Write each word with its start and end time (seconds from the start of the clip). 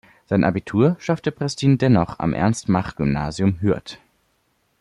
Sein 0.25 0.43
Abitur 0.43 0.95
schaffte 0.99 1.31
Prestin 1.31 1.77
dennoch 1.77 2.17
am 2.17 2.33
Ernst-Mach-Gymnasium 2.33 3.61
Hürth. 3.61 3.99